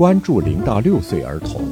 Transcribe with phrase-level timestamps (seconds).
[0.00, 1.62] 关注零到六岁儿童，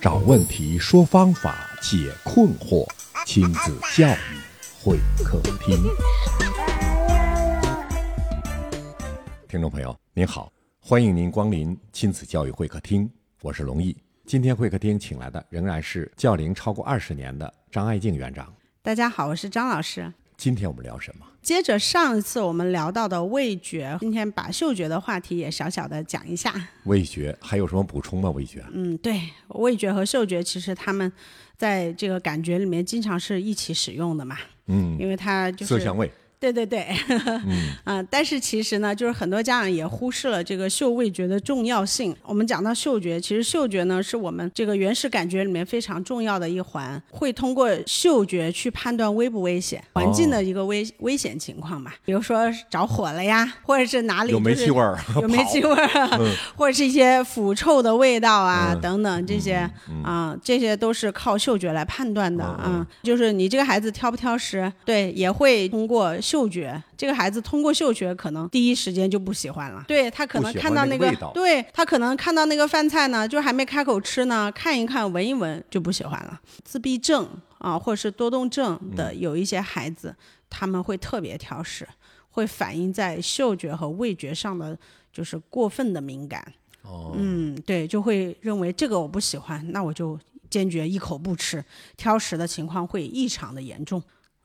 [0.00, 2.84] 找问题，说方法，解困惑，
[3.24, 4.40] 亲子教育
[4.82, 5.76] 会客厅。
[9.46, 13.08] 听众朋友您好，欢迎您光临亲子教育会客厅，
[13.40, 13.96] 我是龙毅。
[14.26, 18.52] 今天会客厅请来的仍然是教龄超过二十年的张爱静园长。
[18.82, 20.12] 大家好，我是张老师。
[20.40, 21.26] 今天我们聊什么？
[21.42, 26.54] 接着上一次我们聊到的味觉，今天把嗅觉的话题也小小的讲一下。
[26.84, 28.30] 味觉还有什么补充吗？
[28.30, 28.64] 味觉？
[28.72, 31.12] 嗯，对，味觉和嗅觉其实他们
[31.58, 34.38] 在这个感觉里面经常是一起使用的嘛。
[34.68, 36.10] 嗯，因为它就是色香味。
[36.40, 36.86] 对对对，
[37.46, 42.16] 嗯 啊，但是其实呢，就是很多家长也忽视了这个嗅味觉的重要性。
[42.24, 51.92] 我们讲到嗅觉，其实嗅觉呢是我们这个原始感觉里面非常重要的一环，会通过嗅觉去判断危不危险，环境的一个危危险情况嘛。
[52.06, 56.18] 比如说着火了呀，或者是哪里有煤气味儿， 有煤气味儿，
[56.56, 59.70] 或者是一些腐臭的味道啊等等这些
[60.02, 62.86] 啊，这些都是靠嗅觉来判断的啊。
[63.02, 66.18] 就是你这个孩子挑不挑食，对，也会通过。
[66.30, 69.84] 嗅觉，这个孩子通过嗅觉可能第一时间就不喜欢了。
[69.88, 76.40] 对他可能看到那个，对他可能看到那个饭菜呢，就还没开口吃呢，看一看，闻一闻就不喜欢了。
[76.62, 77.28] 自闭症
[77.58, 80.14] 啊，或者是多动症的有一些孩子，
[80.48, 81.84] 他们会特别挑食，
[82.30, 84.78] 会反映在嗅觉和味觉上的
[85.12, 86.40] 就是过分的敏感。
[86.82, 90.16] 哦，嗯，对，就会认为这个我不喜欢，那我就
[90.48, 91.64] 坚决一口不吃，
[91.96, 94.00] 挑食的情况会异常的严重。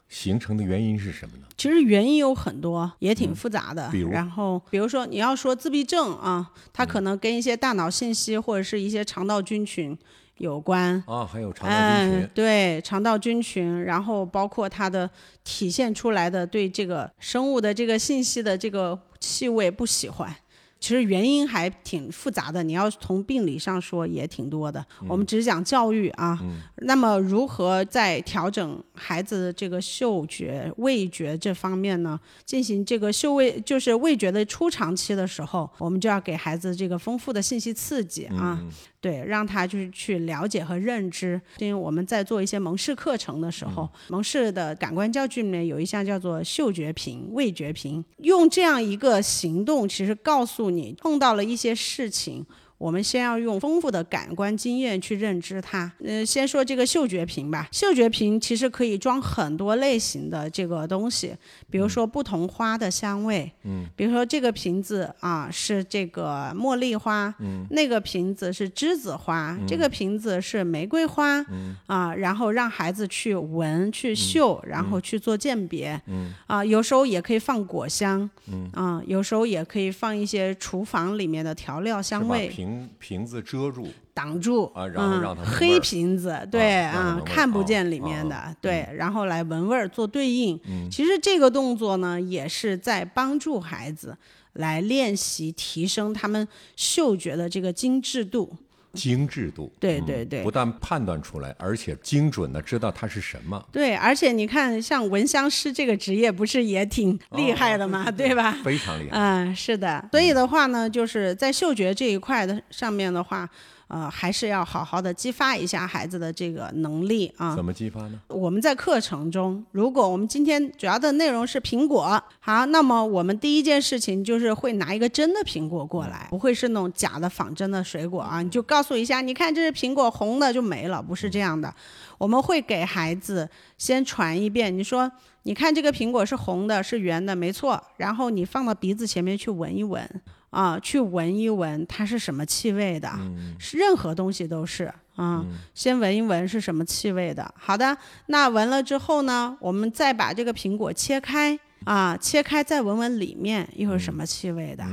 [0.07, 1.43] 形成的原因是什么呢？
[1.57, 3.89] 其实原因有很多，也挺复杂的。
[3.91, 9.97] 比如，然后比如说你要说自闭症啊，它可能跟一些大脑信息或者是一些肠道菌群
[10.37, 12.29] 有关啊，还有肠道菌群。
[12.33, 15.09] 对，肠道菌群，然后包括它的
[15.43, 20.33] 体现出来的对这个生物的这个信息的这个气味不喜欢。
[20.79, 24.85] 其实原因还挺复杂的，你要从病理上说也挺多的。
[25.07, 26.39] 我们只讲教育啊，
[26.77, 32.19] 那么如何在调整孩子这个嗅觉、味觉这方面呢？
[32.45, 38.61] 进行这个嗅味，就是味觉的初长期的时候，我们就要给孩子这个丰富的信息刺激啊。
[39.01, 41.39] 对，让他就是去了解和认知。
[41.59, 52.45] 因为我们在做一些蒙氏课程的时候，蒙氏的感官教具里面有一项叫做嗅觉屏、味觉屏，用这样一个行动，其实告诉你碰到了一些事情。
[52.77, 55.91] 我们先要用丰富的感官经验去认知它。
[56.03, 57.67] 呃，先说这个嗅觉瓶吧。
[57.71, 61.33] 嗅觉瓶其实可以装很多类型的这个东西，
[61.69, 63.49] 比如说不同花的香味。
[63.63, 63.85] 嗯。
[63.95, 67.65] 比如说这个瓶子啊是这个茉莉花，嗯。
[67.69, 71.39] 那个瓶子是栀子花，这个瓶子是玫瑰花。
[71.49, 71.75] 嗯。
[71.87, 75.99] 啊，然后让孩子去闻、去嗅，然后去做鉴别。
[76.07, 76.33] 嗯。
[76.47, 78.29] 啊，有时候也可以放果香。
[78.51, 78.69] 嗯。
[78.73, 82.51] 啊，有时候也可以放一些厨房里面的调料香味。
[82.65, 84.65] 瓶瓶子遮住，挡住。
[84.73, 90.59] 啊，然后让它黑瓶子，对啊，看不见里面的，对，然后来闻味儿做对应。
[90.67, 94.17] 嗯，其实这个动作呢，也是在帮助孩子
[94.53, 98.51] 来练习提升他们嗅觉的这个精致度。
[98.95, 103.63] 精致度，对对对，不但判断出来，而且精准的知道它是什么。
[103.71, 108.09] 对，而且你看，像闻香师这个职业，不是也挺厉害的吗？
[108.09, 108.57] 对吧？
[108.63, 109.17] 非常厉害。
[109.17, 110.07] 嗯，是的。
[110.11, 113.49] 所以的话呢，就是在嗅觉这一块的上面的话。
[113.87, 117.55] 呃，还是要好好的激发一下孩子的这个能力啊。
[117.55, 118.19] 怎么激发呢？
[118.29, 128.41] 我们在课程中，如果我们今天主要的内容是苹果，好，那么我们第一件事情就是会拿一个真的苹果过来，不会是那种假的仿真的水果啊。
[128.41, 131.73] 你就告诉一下，你看这是苹果，红的就没了，不是这样的。
[132.17, 133.47] 我们会给孩子
[133.77, 135.11] 先传一遍，你说，
[135.43, 137.81] 你看这个苹果是红的，是圆的，没错。
[137.97, 140.09] 然后你放到鼻子前面去闻一闻。
[140.55, 143.11] 啊，去闻一闻它是什么气味的，
[143.59, 147.53] 是任何东西都是啊，先闻一闻是什么气味的。
[147.57, 151.59] 好的，那闻了之后呢，我们再把这个苹果切开。
[151.83, 154.83] 啊，切开再闻闻里面又是什么气味的？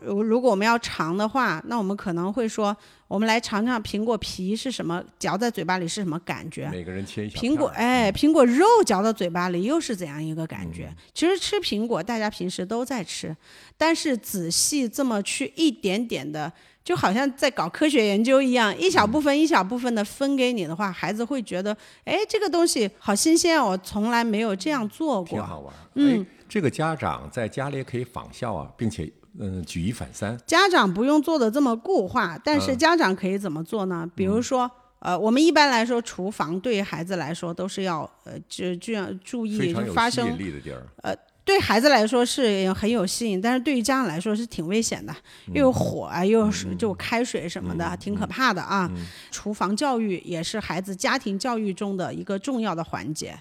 [0.00, 2.74] 如如果我们要尝的话，那我们可能会说，
[3.10, 6.68] 我们来尝尝苹果皮是什么，嚼在嘴巴里是什么感觉？
[6.70, 10.94] 每个人切一苹果，哎，苹果肉嚼到嘴巴里又是怎样一个感觉？
[11.12, 13.36] 其实吃苹果，大家平时都在吃，
[13.76, 16.52] 但是仔细这么去一点点的。
[16.82, 25.74] 就好像在搞科学研究一样，一小部分一小部分的分给你的话，孩子会觉得，哎，这个东西好新鲜，我从来没有这样做过，挺好玩。
[25.96, 29.08] 嗯，这个家长在家里也可以仿效啊，并且
[29.38, 30.38] 嗯举一反三。
[30.46, 34.08] 家长不用做的这么固化，但是家长可以怎么做呢？
[34.14, 40.86] 比如说，呃，我们一般来说，厨房对于孩子来说都是要呃就就要注意发生引力的地儿。
[41.02, 41.14] 呃。
[41.42, 45.12] 对孩子来说是很有吸引，但是对于家长来说是挺危险的，
[45.52, 48.88] 又有火啊，又有水，就开水什么的，挺可怕的啊。
[49.32, 53.34] 厨房教育也是孩子家庭教育中的一个重要的环节。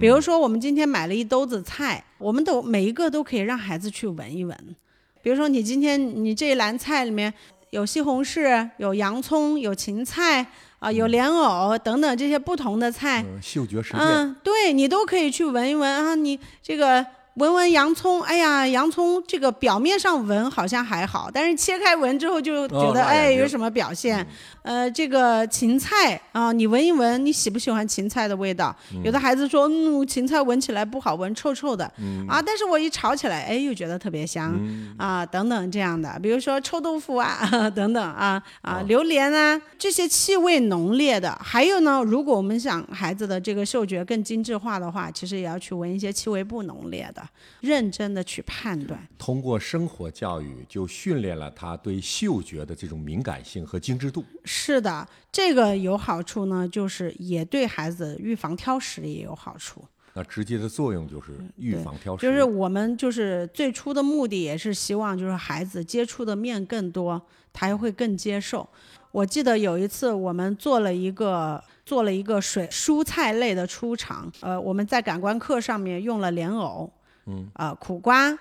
[0.00, 4.76] 比如说，我们今天买了一兜子菜，我们都每一个都可以让孩子去闻一闻。
[5.22, 7.32] 比如说，你今天你这一篮菜里面
[7.70, 10.46] 有西红柿、有洋葱、有芹菜
[10.78, 17.06] 啊，有莲藕等等这些不同的菜，嗅觉实验，嗯，对你都可以去闻一闻啊，你这个。
[17.34, 24.26] 闻闻洋葱，哎呀，洋葱这个表面上闻好像还好，但是切开闻之后就觉得哎有什么表现？
[24.60, 28.76] 呃，这个芹菜啊，你闻一闻，你喜不喜欢芹菜的味道？
[29.02, 31.84] 有的孩子说，嗯，芹菜闻起来不好闻，臭臭的。
[32.28, 34.54] 啊，但是我一炒起来，哎，又觉得特别香
[34.98, 41.36] 啊，等等这样的，比如说臭豆腐啊， 等等啊啊，榴莲啊，这些气味浓烈的。
[41.42, 47.21] 还有呢，如果我们想孩子的这个嗅觉更精致化的话，其实也要去闻一些气味不浓烈的。
[47.60, 54.24] 认真的去判断，通过生活教育就训练了他对嗅觉的这种敏感性和精致度。
[54.44, 59.84] 是的，这个有好处呢，就是也对孩子预防挑食也有好处。
[60.14, 62.26] 那直接的作用就是预防挑食。
[62.26, 67.20] 就是我们就是最初的目的也是希望就是孩子接触的面更多，
[67.50, 68.68] 他也会更接受。
[69.10, 76.90] 我记得有一次我们做了一个做了一个水蔬菜类的出场，呃，我们在感官课上面用了莲藕。
[77.26, 78.36] 嗯呃，苦瓜、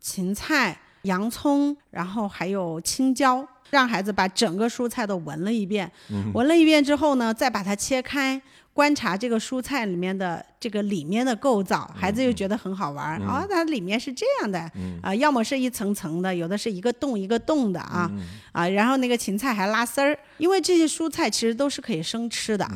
[0.00, 5.90] 芹菜、洋葱，然后还有青椒，让孩子把整个蔬菜都闻了一遍。
[6.34, 8.40] 闻了一遍之后呢，再把它切开，
[8.72, 10.44] 观察这个蔬菜里面的。
[10.60, 13.46] 这个里面的构造，孩子又觉得很好玩儿啊！
[13.48, 14.60] 它里面是这样的
[15.02, 18.10] 啊，要么是一层层的，有的是一个洞一个洞的啊
[18.52, 22.70] 啊，然后那个芹菜还拉丝儿，因为这些蔬菜其实都是可以生吃的。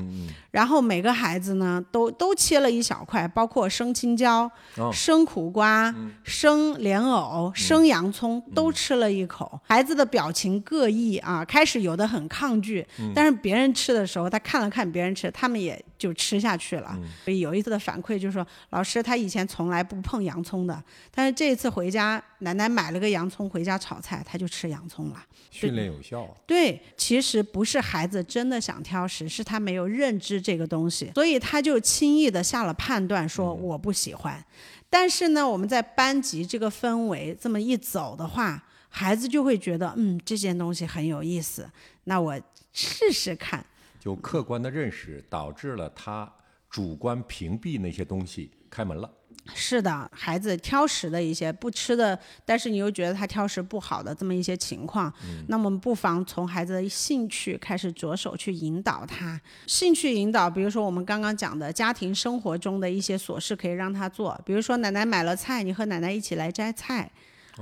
[0.50, 4.50] 然后每个孩子呢，都都切了一小块，包括生青椒、
[4.90, 9.60] 生苦瓜、生莲藕、生洋葱，都吃了一口。
[9.64, 16.98] 孩子的表情各异啊，开始有的很抗拒，但是别人吃的时候，他看了看别人吃，他们也就吃下去了。
[17.24, 17.64] 所以有一次。
[17.74, 25.24] 的反馈就是说，老师他以前从来不碰洋葱的，但是这一次回家，奶奶买了个洋葱回家炒菜，他就吃洋葱了。
[25.50, 26.24] 训练有效。
[26.46, 34.44] 对，其实不是孩子真的想挑食，是他没有认知这个东西，所以他就轻易的下了判断，说我不喜欢。
[34.88, 41.68] 但是呢，我们在班级这个氛围这么一走的话，孩子就会觉得，嗯，这件东西很有意思，
[42.04, 42.40] 那我
[42.72, 43.64] 试试看。
[44.04, 46.30] 就客观的认识导致了他。
[46.68, 49.08] 主观屏蔽那些东西，开门了。
[49.54, 55.12] 是的，孩子挑食的一些不吃的，但是你又觉得他挑食不好的这么一些情况，
[55.46, 59.40] 那么我们不妨从孩子的兴趣开始着手去引导他。
[59.68, 64.36] 兴趣引导，比如说我们刚刚讲的家庭生活中的一些琐事，可以让他做。
[64.44, 67.08] 比如说奶奶买了菜，你和奶奶一起来摘菜。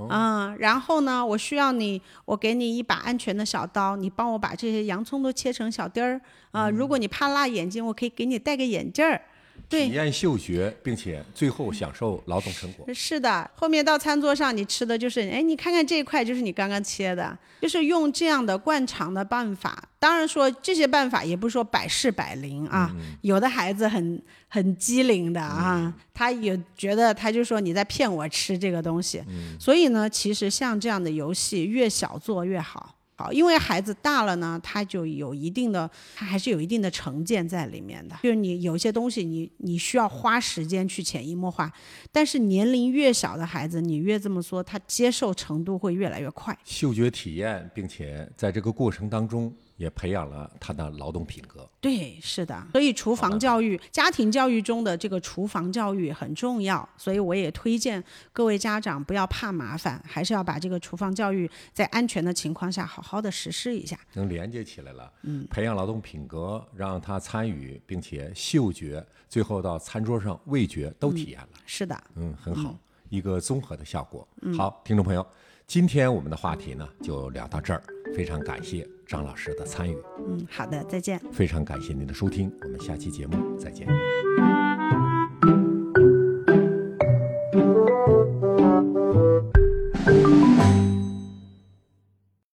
[0.08, 6.20] 啊，然后呢，我需要你，我给你一把安全的小刀，你帮我把这些洋葱都切成小丁儿。
[6.50, 9.20] 啊，如果你怕辣眼睛，我可以给你戴个眼镜儿。
[9.68, 12.86] 体验嗅觉，并且最后享受劳动成果。
[12.94, 19.88] 是的，后面到餐桌上，你吃的就是，哎，你看看这一块就是你刚刚切的，就是用这样的惯常的办法。
[19.98, 29.22] 当然说这些办法也不是说百试百灵啊，有的孩子很很机灵的啊，他也觉得他就说你在骗我吃这个东西。
[29.60, 32.96] 所以呢，其实像这样的游戏越小做越好。
[33.14, 38.16] 好因为孩子大了呢，他就有一定的，他还是有一定的成见在里面的。
[38.22, 41.72] 就是你有些东西，你你需要花时间去潜移默化，
[42.10, 46.56] 但是年龄越小的孩子，你越这么说，他接受程度会越来越快。
[46.64, 49.52] 嗅觉体验，并且在这个过程当中。
[49.82, 51.68] 也培养了他的劳动品格。
[51.80, 52.64] 对，是的。
[52.70, 56.88] 所以厨房教育、家庭教育中的这个厨房教育很重要。
[56.96, 63.98] 所以我也推荐各位家长不要怕麻烦，还是要把这个厨房教育在安全的情况下好好的实施一下。
[64.12, 71.48] 能连接起来了，嗯，培养劳动品格，让他参与，并且嗅觉，最后到餐桌上味觉都体验了。
[71.66, 74.26] 是的，嗯，很好，一个综合的效果。
[74.56, 75.26] 好，听众朋友，
[75.66, 77.82] 今天我们的话题呢就聊到这儿。
[78.14, 79.94] 非常感谢张老师的参与。
[80.26, 81.20] 嗯，好的，再见。
[81.30, 83.86] 非常感谢您的收听，我们下期节目再见。